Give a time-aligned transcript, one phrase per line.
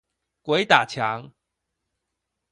[0.41, 1.31] 鬼打牆